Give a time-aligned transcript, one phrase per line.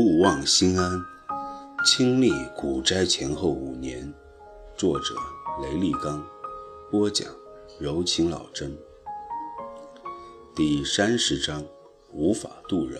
[0.00, 1.04] 勿忘心安，
[1.84, 4.10] 亲历股灾前后五年。
[4.74, 5.14] 作者：
[5.62, 6.26] 雷立刚，
[6.90, 7.28] 播讲：
[7.78, 8.74] 柔情老真。
[10.56, 11.62] 第三十章：
[12.14, 12.98] 无法渡人。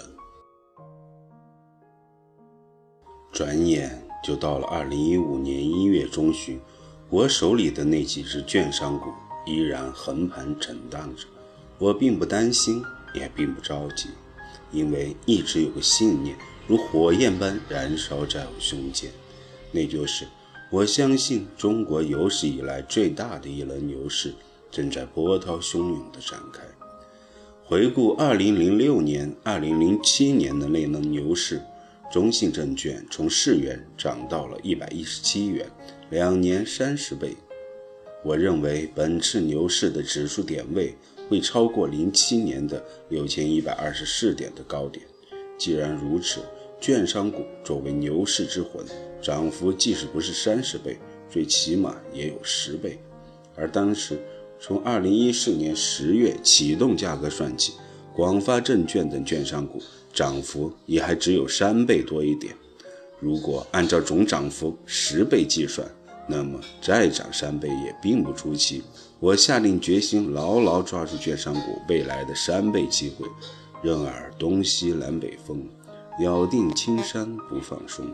[3.33, 6.61] 转眼就到了二零一五年一月中旬，
[7.09, 9.11] 我手里的那几只券商股
[9.47, 11.25] 依然横盘震荡着。
[11.79, 14.11] 我并不担心，也并不着急，
[14.71, 16.37] 因为一直有个信念。
[16.71, 19.11] 如火焰般燃烧在我胸间，
[19.73, 20.25] 那就是
[20.71, 24.33] 我相信中国有史以来最大的一轮牛市
[24.71, 26.63] 正在波涛汹涌地展开。
[27.65, 31.61] 回顾2006年、2007年的那轮牛市，
[32.09, 35.69] 中信证券从四元涨到了117元，
[36.09, 37.35] 两年三十倍。
[38.25, 40.95] 我认为本次牛市的指数点位
[41.29, 45.05] 会超过07年的6124点的高点。
[45.59, 46.41] 既然如此，
[46.81, 48.83] 券商股作为牛市之魂，
[49.21, 52.99] 涨幅即使不是三十倍，最起码也有十倍。
[53.55, 54.19] 而当时
[54.59, 57.75] 从二零一四年十月启动价格算起，
[58.15, 59.79] 广发证券等券商股
[60.15, 62.55] 涨幅也还只有三倍多一点。
[63.19, 65.87] 如果按照总涨幅十倍计算，
[66.27, 68.83] 那么再涨三倍也并不出奇。
[69.19, 73.29] 我下定决心，牢牢抓住券商股未来的三倍机会，
[73.83, 75.63] 任尔东西南北风。
[76.21, 78.07] 咬定青山不放松。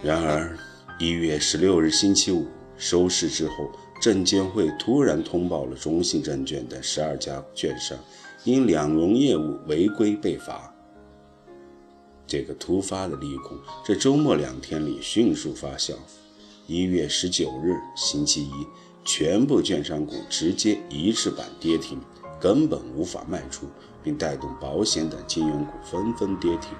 [0.00, 0.58] 然而，
[0.98, 7.96] 一月十六日星期五收市之后，证监会突然通报了中信证券等十二家券商
[8.42, 10.74] 因两融业务违规被罚。
[12.26, 15.94] 这个突发的利空这周末两天里迅速发酵。
[16.66, 18.50] 一月十九日星期一，
[19.04, 22.00] 全部券商股直接一字板跌停。
[22.40, 23.68] 根本无法卖出，
[24.02, 26.70] 并带动保险等金融股纷纷跌停。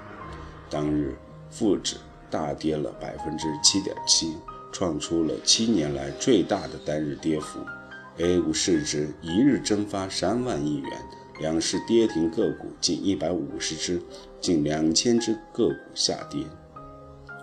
[0.69, 1.16] 当日
[1.50, 1.97] 沪指
[2.31, 4.37] 大跌了百分之七点七，
[4.72, 7.60] 创出了七年来最大的单日跌幅。
[8.19, 10.91] A 股市值一日蒸发三万亿元，
[11.41, 14.03] 两市跌停个股近一百五十只，
[14.41, 16.44] 近两千只个股下跌。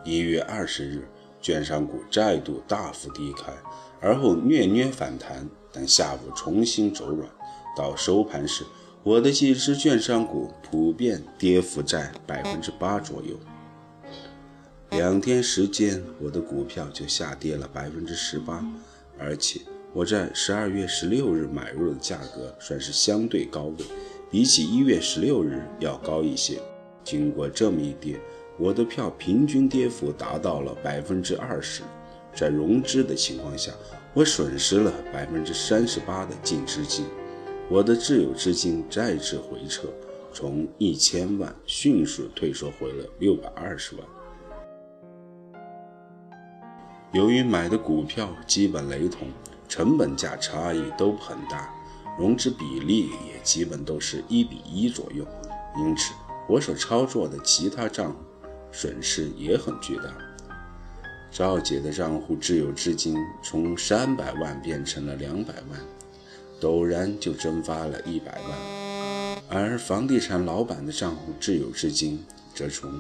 [0.04, 1.08] 一月二十日，
[1.42, 3.52] 券商股再度大幅低开，
[4.00, 7.30] 而后略略反弹，但下午重新走软。
[7.76, 8.64] 到收盘时，
[9.10, 13.36] 我的几只券商股普遍跌幅在百分之八左右。
[14.92, 18.64] 两天时间，我的股票就下跌了百分之十八，
[19.18, 19.62] 而且
[19.94, 23.86] 我在十二月十六日买入的价格算是相对高位，
[24.30, 26.62] 比起一月十六日要高一些。
[27.04, 28.20] 经过这么一跌，
[28.60, 31.82] 我的票平均跌幅达到了百分之二十。
[32.36, 33.72] 在融资的情况下，
[34.14, 37.06] 我损失了百分之三十八的净资金。
[37.72, 39.88] 我的自有资金再次回撤，
[40.34, 44.04] 从一千万迅速退缩回了六百二十万。
[47.14, 49.28] 由于买的股票基本雷同，
[49.68, 51.72] 成本价差异都很大，
[52.18, 55.24] 融资比例也基本都是一比一左右，
[55.78, 56.12] 因此
[56.48, 58.18] 我所操作的其他账户
[58.72, 60.06] 损失也很巨大。
[61.30, 65.80] 赵姐的账户自有资金从三百万变成了两百万。
[66.60, 72.92] 陡然就蒸发了一百万，而房地产老板的账户自有资金则从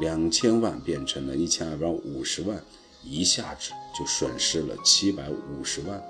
[0.00, 2.62] 两千万变成了一千二百五十万，
[3.02, 6.02] 一下子就损失了七百五十万。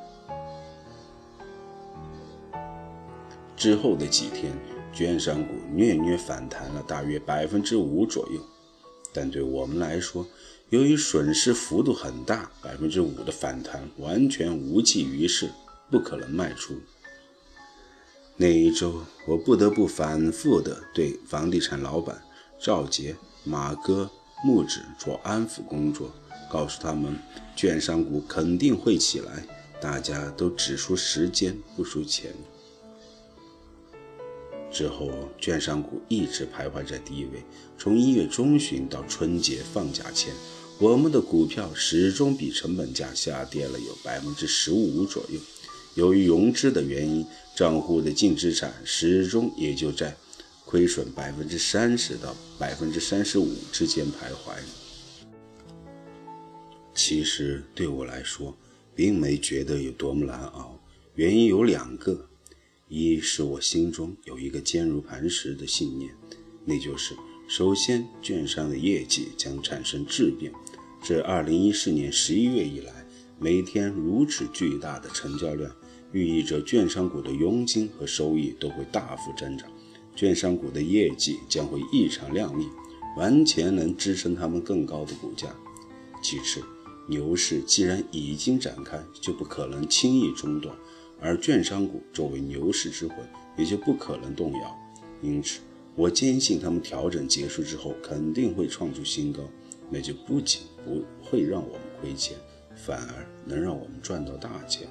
[3.56, 4.53] 之后的几天，
[4.93, 8.41] 券商股略略反弹了大约百分之五左右，
[9.12, 10.27] 但对我们来说，
[10.69, 15.50] 由于损失幅度很大，百分之五的反弹完全无济于事。
[15.91, 16.75] 不可能卖出。
[18.37, 22.22] 那一周，我不得不反复地对房地产老板
[22.59, 23.15] 赵杰、
[23.45, 24.10] 马哥、
[24.45, 26.10] 木子做安抚工作，
[26.51, 27.19] 告诉他们，
[27.54, 29.45] 券商股肯定会起来，
[29.78, 32.33] 大家都只输时间不输钱。
[34.72, 37.42] 之后，券商股一直徘徊在低位，
[37.77, 40.33] 从一月中旬到春节放假前，
[40.78, 45.39] 我们的股票始终比成本价下跌了有百分之十五左右。
[45.95, 47.27] 由于融资的原因，
[47.57, 50.16] 账户的净资产始终也就在
[50.65, 54.54] 亏损百分之三十到百分之三十五之间徘徊。
[56.95, 58.57] 其实对我来说，
[58.95, 60.78] 并没觉得有多么难熬，
[61.15, 62.28] 原因有两个：
[62.89, 66.15] 一是我心中有一个坚如磐石的信念，
[66.65, 67.15] 那就是
[67.48, 70.53] 首先，券商的业绩将产生质变。
[71.03, 73.07] 自二零一四年十一月以来，
[73.39, 75.75] 每天如此巨大的成交量。
[76.12, 79.68] 寓意着券商股的佣金和收益都会大幅增长。
[80.16, 82.66] 券商股的业绩将会异常亮丽，
[83.16, 85.48] 完全能支撑他们更高的股价。
[86.22, 86.62] 其次，
[87.09, 90.77] 牛市既然已经展开，就不可能轻易中断，
[91.21, 93.16] 而券商股作为牛市之魂，
[93.56, 94.78] 也就不可能动摇。
[95.22, 95.60] 因此，
[95.95, 99.42] 我坚信他们调整结束之后肯定会创出新高，
[99.89, 102.36] 那就不仅不会让我们亏钱，
[102.74, 104.86] 反而能让我们赚到大钱。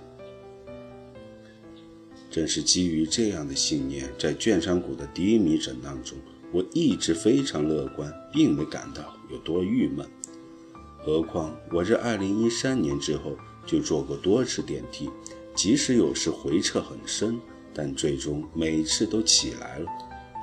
[2.30, 6.18] 正是基于这样的信念，在券商股的低迷震荡中，
[6.52, 10.06] 我一直非常乐观，并没感到有多郁闷。
[10.98, 15.10] 何况我这2013年之后就坐过多次电梯，
[15.56, 17.40] 即使有时回撤很深，
[17.74, 19.88] 但最终每次都起来了。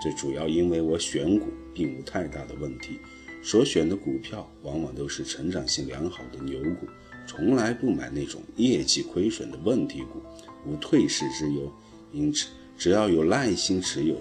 [0.02, 2.98] 这主要因为我选股并无太大的问题，
[3.42, 6.86] 所选的股票往往都是成长性良好的牛股，
[7.26, 10.22] 从来不买那种业绩亏损的问题股。
[10.64, 11.72] 无退市之忧，
[12.12, 14.16] 因此只要有耐心持有，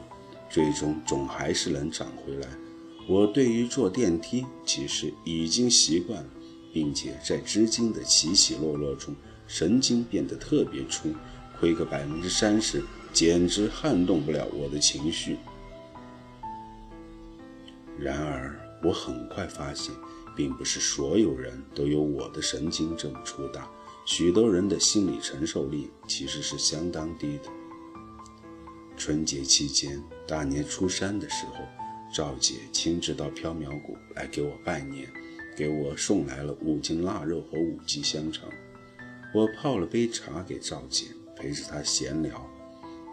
[0.49, 2.47] 最终总还是能涨回来。
[3.07, 6.29] 我对于坐电梯其实已经习惯了，
[6.71, 9.15] 并且在资金的起起落落中，
[9.47, 11.09] 神经变得特别粗，
[11.59, 15.37] 亏个百分之三十，简直撼动不了我的情绪。
[17.97, 19.93] 然而，我很快发现，
[20.35, 23.69] 并不是所有人都有我的神经这么粗大。
[24.05, 27.49] 许多人的心理承受力其实是相当低的。
[28.95, 31.65] 春节期间，大年初三的时候，
[32.13, 35.11] 赵姐亲自到缥缈谷来给我拜年，
[35.57, 38.47] 给我送来了五斤腊肉和五斤香肠。
[39.33, 42.49] 我泡了杯茶给赵姐，陪着她闲聊。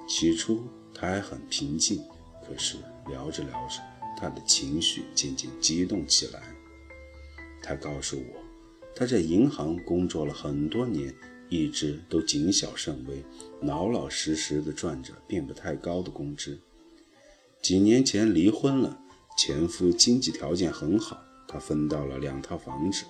[0.06, 0.62] 起初
[0.94, 2.04] 她还很平静，
[2.46, 2.76] 可是
[3.08, 3.80] 聊着聊着，
[4.20, 6.42] 她的情绪渐渐激动起来。
[7.62, 8.40] 她告诉我。
[8.94, 11.14] 他在银行工作了很多年，
[11.48, 13.24] 一直都谨小慎微，
[13.62, 16.58] 老老实实的赚着并不太高的工资。
[17.62, 18.98] 几年前离婚了，
[19.38, 21.18] 前夫经济条件很好，
[21.48, 23.04] 他分到了两套房子。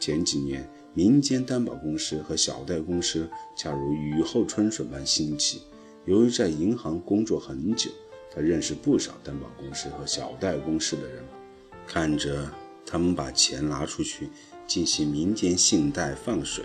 [0.00, 5.62] 前几年，民间担保公司和小贷公司恰如雨后春笋般兴起。
[6.06, 7.88] 由于在银行工作很久，
[8.34, 11.24] 他认识不少担保公司和小贷公司的人，
[11.86, 12.50] 看着
[12.86, 14.30] 他们把钱拿出去。
[14.66, 16.64] 进行民间信贷放水，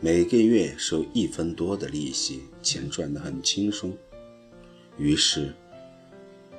[0.00, 3.94] 每个月收一分多的利息，钱赚得很轻松。
[4.96, 5.52] 于是，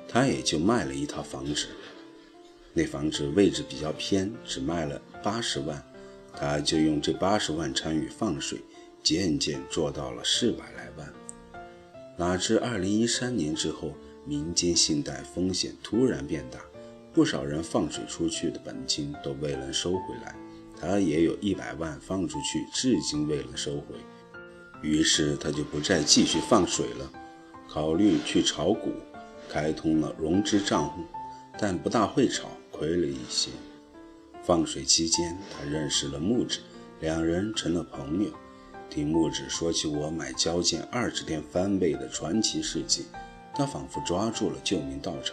[0.06, 1.66] 他也就卖了一套房子。
[2.72, 5.84] 那房子位置比较偏，只卖了八十万，
[6.32, 8.60] 他就用这八十万参与放水，
[9.02, 11.12] 渐渐做到了四百来万。
[12.16, 13.92] 哪知二零一三年之后，
[14.24, 16.60] 民间信贷风险突然变大，
[17.16, 20.36] 不少人放水出去的本金都未能收回来。
[20.78, 23.96] 他也有一百万放出去，至今未能收回，
[24.82, 27.10] 于是他就不再继续放水了，
[27.66, 28.92] 考虑去炒股，
[29.48, 31.00] 开通了融资账户，
[31.58, 33.50] 但不大会炒，亏了一些。
[34.42, 36.58] 放水期间，他认识了木子，
[37.00, 38.30] 两人成了朋友。
[38.90, 43.06] 听木子说起我买交建二十天翻倍的传奇事迹，
[43.54, 45.32] 他仿佛抓住了救命稻草。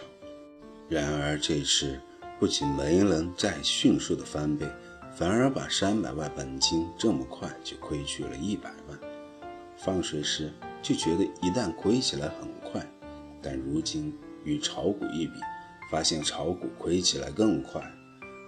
[0.88, 2.00] 然而这次
[2.38, 4.66] 不仅没能再迅速的翻倍。
[5.16, 8.98] 反而把三百万本金这么快就亏去了一百万。
[9.76, 12.84] 放水时就觉得一旦亏起来很快，
[13.40, 14.12] 但如今
[14.42, 15.34] 与炒股一比，
[15.88, 17.80] 发现炒股亏起来更快。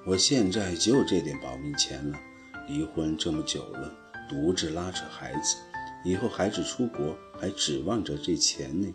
[0.04, 2.18] 我现在就这点保命钱了。
[2.66, 3.94] 离婚这么久了，
[4.28, 5.54] 独自拉扯孩子，
[6.04, 8.92] 以后孩子出国还指望着这钱呢。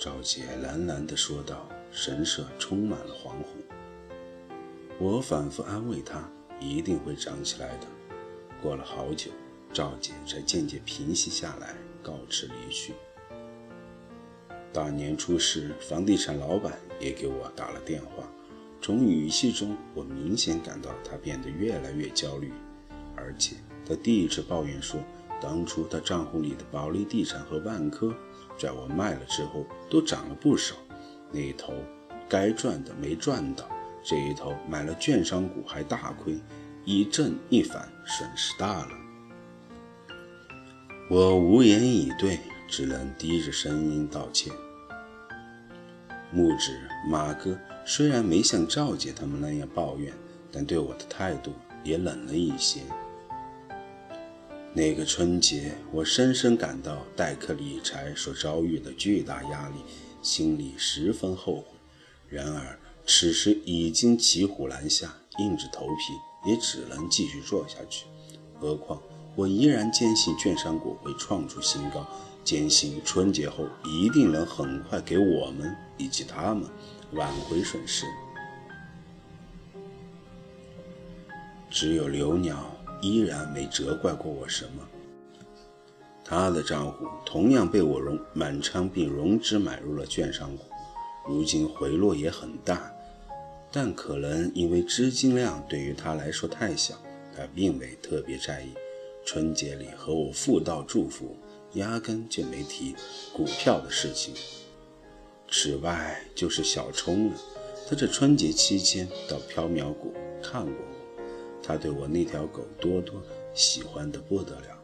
[0.00, 3.52] 赵姐喃喃地说道，神色充满了惶恐。
[4.98, 6.28] 我反复安慰她。
[6.64, 7.86] 一定会涨起来的。
[8.62, 9.32] 过了好久，
[9.72, 12.94] 赵姐才渐渐平息下来，告辞离去。
[14.72, 18.30] 大年初四，房地产老板也给我打了电话，
[18.80, 22.52] 从语气中，我明显感到他变得越来越焦虑，
[23.16, 25.00] 而且他第一次抱怨说，
[25.40, 28.14] 当初他账户里的保利地产和万科，
[28.56, 30.76] 在我卖了之后都涨了不少，
[31.32, 31.72] 那一头
[32.28, 33.68] 该赚的没赚到。
[34.04, 36.36] 这一头买了券商股还大亏，
[36.84, 38.88] 一正一反，损失大了。
[41.08, 44.52] 我无言以对，只能低着声音道歉。
[46.32, 46.72] 木子、
[47.08, 50.12] 马哥虽然没像赵姐他们那样抱怨，
[50.50, 51.52] 但对我的态度
[51.84, 52.80] 也冷了一些。
[54.72, 59.76] 那个春节，我深深感到代客理财所遭遇的巨大压力，
[60.22, 61.64] 心里十分后悔。
[62.28, 68.06] 然而，此时已经骑虎难下，硬着头皮也只能继续做下去。
[68.58, 69.02] 何况
[69.34, 72.06] 我依然坚信券商股会创出新高，
[72.44, 76.68] 坚信春节后一定能很快给我们以及他们
[77.12, 78.06] 挽回损失。
[81.68, 84.88] 只有刘鸟依然没责怪过我什么。
[86.34, 90.64] 他的账户同样被我融满仓并融资买入了券商股，
[91.28, 92.90] 如今回落也很大，
[93.70, 96.94] 但可能因为资金量对于他来说太小，
[97.36, 98.72] 他并未特别在意。
[99.26, 101.36] 春节里和我互道祝福，
[101.74, 102.96] 压根就没提
[103.34, 104.34] 股票的事情。
[105.50, 107.34] 此外就是小冲了，
[107.86, 111.22] 他这春节期间到缥缈谷看过我，
[111.62, 113.22] 他对我那条狗多多
[113.52, 114.81] 喜欢的不得了。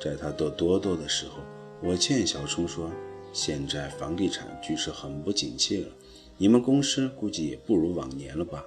[0.00, 1.34] 在他逗多多的时候，
[1.82, 2.90] 我劝小冲说
[3.32, 5.88] ：“现在房地产局势很不景气了，
[6.38, 8.64] 你们公司估计也不如往年了吧？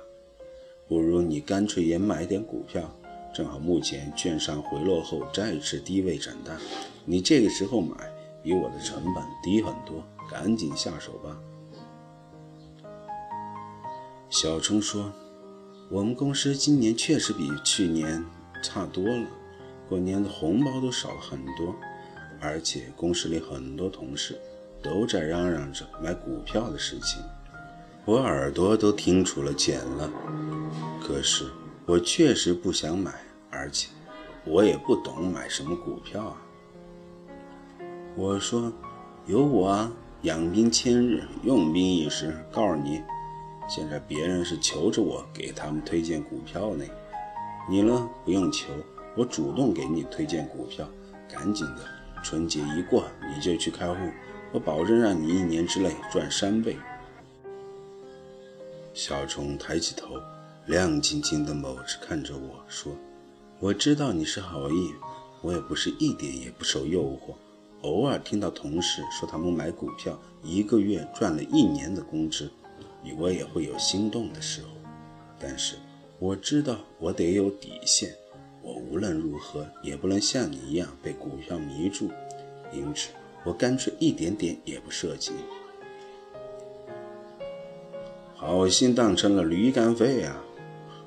[0.88, 2.94] 不如你干脆也买点股票。”
[3.34, 6.56] 正好目前券商回落后再次低位震荡，
[7.04, 7.96] 你这个时候买
[8.44, 11.36] 比我的成本低很多，赶紧下手吧。
[14.30, 15.12] 小冲说
[15.90, 18.24] ：“我们公司今年确实比去年
[18.62, 19.26] 差多了，
[19.88, 21.76] 过年的红包都少了很多，
[22.40, 24.40] 而且公司里很多同事
[24.82, 27.22] 都在嚷嚷着买股票的事情，
[28.06, 30.10] 我耳朵都听出了茧了。
[31.02, 31.46] 可是。”
[31.86, 33.12] 我确实不想买，
[33.50, 33.90] 而且
[34.46, 36.38] 我也不懂买什么股票啊。
[38.16, 38.72] 我说
[39.28, 42.34] 有我啊，养兵千日，用兵一时。
[42.54, 43.04] 告诉你，
[43.68, 46.86] 现在别人是求着我给他们推荐股票呢，
[47.70, 48.70] 你呢不用求，
[49.16, 50.88] 我主动给你推荐股票。
[51.32, 51.82] 赶紧的，
[52.24, 53.96] 春节一过你就去开户，
[54.52, 56.78] 我保证让你一年之内赚三倍。
[58.94, 60.16] 小虫抬起头。
[60.66, 62.96] 亮晶晶的眸子看着我说
[63.60, 64.94] ：“我知道你是好意，
[65.42, 67.34] 我也不是一点也不受诱惑。
[67.82, 72.50] 偶尔听到同事说他们买股票一个月赚了一年的工资，
[73.18, 74.70] 我也会有心动的时候。
[75.38, 75.76] 但是
[76.18, 78.16] 我知道我得有底线，
[78.64, 82.10] 我无论如何也不能像你一样被股票迷住，
[82.72, 83.10] 因此
[83.44, 85.34] 我干脆一点点也不涉及。
[88.34, 90.44] 好心当成了驴肝肺啊！”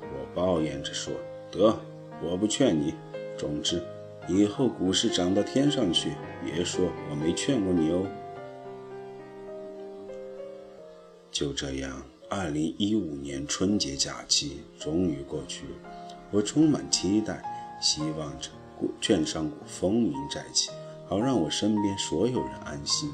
[0.00, 1.12] 我抱怨着说
[1.50, 1.78] ：“得，
[2.22, 2.94] 我不劝你。
[3.38, 3.82] 总之，
[4.28, 6.12] 以后股市涨到天上去，
[6.44, 8.06] 别说我没劝过你哦。”
[11.30, 15.64] 就这样，二零一五年春节假期终于过去，
[16.30, 17.42] 我充满期待，
[17.80, 20.70] 希望着股券商股风云再起，
[21.08, 23.10] 好让我身边所有人安心。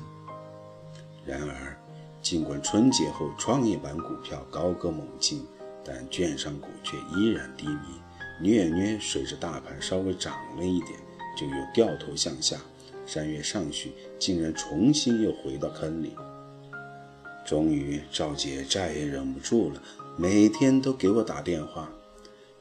[1.24, 1.76] 然而，
[2.20, 5.46] 尽管春节后创业板股票高歌猛进，
[5.84, 7.76] 但券商股却依然低迷，
[8.40, 10.98] 略略随着大盘稍微涨了一点，
[11.36, 12.56] 就又掉头向下。
[13.06, 16.14] 三月上旬，竟然重新又回到坑里。
[17.44, 19.82] 终于，赵姐再也忍不住了，
[20.16, 21.90] 每天都给我打电话。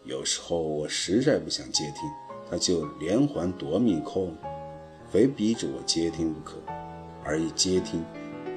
[0.04, 2.10] 有时候我实在不想接听，
[2.50, 4.34] 他就连环夺命 call，
[5.12, 6.58] 非逼着我接听不可。
[7.24, 8.04] 而一接听，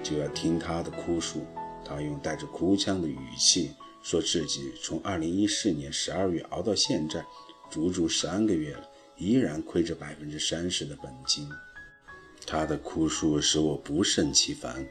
[0.03, 1.45] 就要听他的哭诉。
[1.85, 3.73] 他用带着哭腔的语气。
[4.03, 7.25] 说自己从二零一四年十二月熬到现在，
[7.71, 11.49] 足足三个月了，依然亏着百分之三十的本金。
[12.47, 14.87] 他的哭诉使我不胜其烦，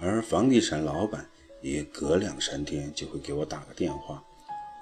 [0.00, 1.28] 而房地产老板
[1.60, 4.24] 也隔两三天就会给我打个电话。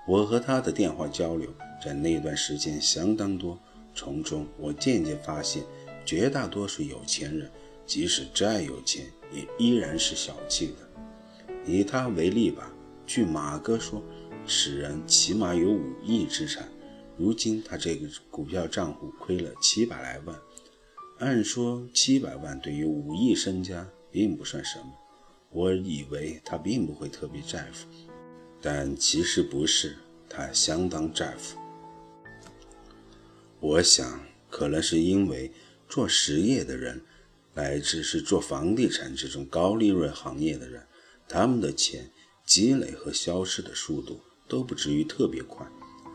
[0.06, 3.58] 我和他的电话交流在那段时间相当多，
[3.94, 5.64] 从中我渐渐发现，
[6.04, 7.50] 绝大多数有钱人
[7.84, 11.52] 即使再有钱，也依然是小气的。
[11.66, 12.72] 以他为例吧。
[13.04, 14.02] 据马哥说，
[14.46, 16.68] 此人起码有五亿资产，
[17.16, 20.36] 如今他这个股票账户亏了七百来万。
[21.18, 24.92] 按说七百万对于五亿身家并不算什么，
[25.50, 28.05] 我以为他并不会特别在乎，
[28.60, 29.96] 但其实不是，
[30.28, 31.58] 他相当在乎。
[33.60, 34.20] 我想，
[34.50, 35.52] 可能是因为
[35.88, 37.02] 做实业的人，
[37.54, 40.86] 乃至是做房地产这种高利润行业的人，
[41.28, 42.10] 他们的钱。
[42.44, 45.66] 积累和消失的速度都不至于特别快，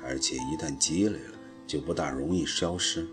[0.01, 3.05] 而且一旦积累了，就不大容易消失。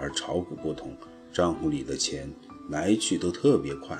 [0.00, 0.98] 而炒股不同，
[1.32, 2.28] 账户里的钱
[2.68, 3.96] 来去都特别快。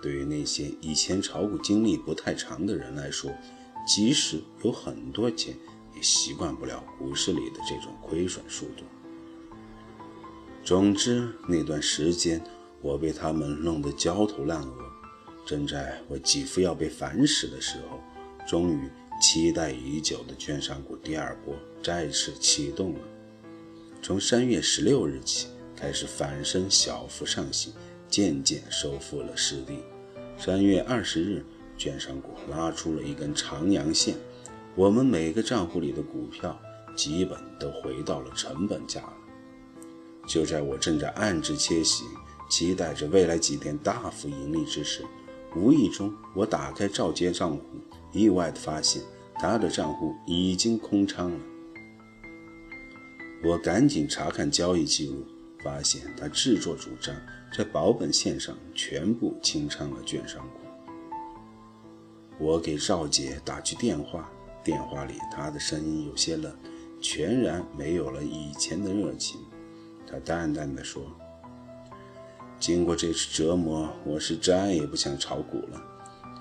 [0.00, 3.30] 对于那些以前炒股经历不太长的人来说，
[3.86, 5.56] 即使有很多钱，
[5.94, 8.84] 也习惯不了股市里的这种亏损速度。
[10.64, 12.42] 总之，那段时间
[12.82, 14.74] 我被他们弄得焦头烂额。
[15.46, 18.00] 正在我几乎要被烦死的时候，
[18.48, 18.90] 终于
[19.22, 23.00] 期待已久的券商股第二波再次启动了。
[24.02, 27.72] 从三月十六日起开始反身小幅上行，
[28.08, 29.78] 渐渐收复了失地。
[30.36, 31.44] 三月二十日，
[31.76, 34.16] 券商股拉出了一根长阳线，
[34.74, 36.58] 我们每个账户里的股票
[36.94, 39.12] 基本都回到了成本价了。
[40.26, 42.04] 就在我正在暗自窃喜，
[42.50, 45.04] 期待着未来几天大幅盈利之时，
[45.54, 47.62] 无意中我打开赵杰账户，
[48.12, 49.02] 意外地发现
[49.34, 51.38] 他的账户已经空仓了。
[53.44, 55.24] 我赶紧查看交易记录，
[55.62, 57.14] 发现他自作主张
[57.56, 60.65] 在保本线上全部清仓了券商股。
[62.38, 64.30] 我给赵姐打去电话，
[64.62, 66.54] 电话里她的声音有些冷，
[67.00, 69.40] 全然没有了以前的热情。
[70.06, 71.02] 她淡淡的说
[72.60, 75.82] ：“经过这次折磨，我是再也不想炒股了。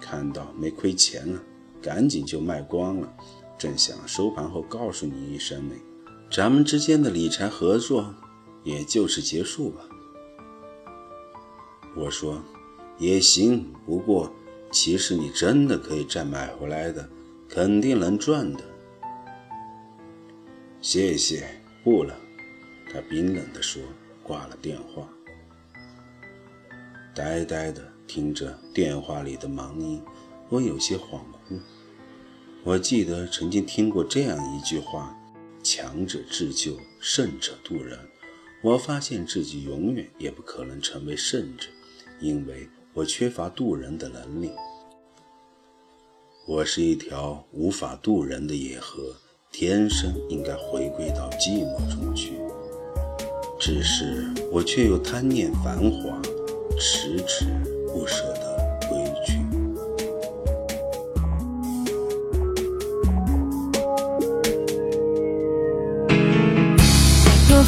[0.02, 1.42] 看到没亏钱了，
[1.82, 3.14] 赶紧就卖光了。
[3.58, 5.76] 正想收盘后告诉你一声呢。”
[6.30, 8.14] 咱们之间的理财合作，
[8.64, 9.82] 也就是结束吧。
[11.96, 12.42] 我说，
[12.98, 14.34] 也行，不过
[14.76, 17.10] 其实你真的可以再买回来的，
[17.48, 18.62] 肯定能赚的。
[20.82, 21.48] 谢谢，
[21.82, 22.14] 不了。
[22.92, 23.82] 他冰冷地说，
[24.22, 25.08] 挂了电话。
[27.16, 30.04] 呆呆地听着电话里的忙音，
[30.50, 31.58] 我有些恍惚。
[32.66, 35.18] 我记得曾经听过这样一句话。
[35.64, 37.98] 强者自救，胜者渡人。
[38.62, 41.70] 我发现自己永远也不可能成为胜者，
[42.20, 44.50] 因为我缺乏渡人的能力。
[46.48, 49.14] 我是一条无法渡人的野河，
[49.52, 52.40] 天生应该回归到寂寞中去。
[53.60, 56.22] 只是我却又贪念繁华，
[56.80, 57.46] 迟迟
[57.92, 58.56] 不舍得。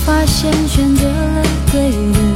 [0.06, 2.27] 发现选择了对的，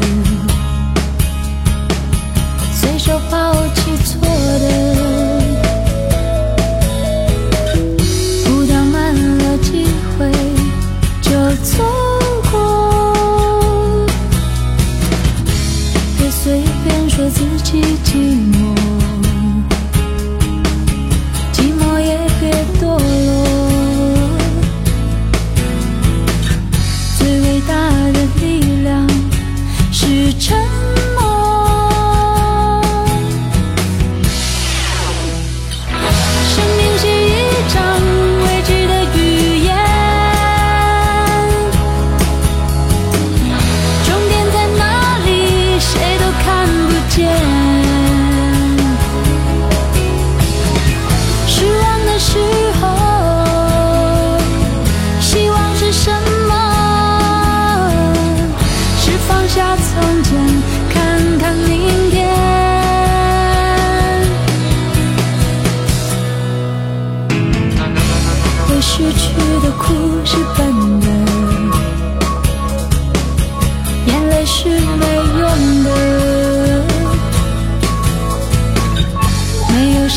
[3.11, 4.90] 要抛弃错的，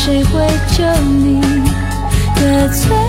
[0.05, 0.45] 谁会
[0.77, 1.41] 救你
[2.35, 3.04] 的罪